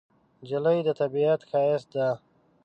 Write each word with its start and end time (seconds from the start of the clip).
نجلۍ 0.41 0.79
د 0.87 0.89
طبیعت 1.01 1.41
ښایست 1.49 1.87
ده. 1.95 2.07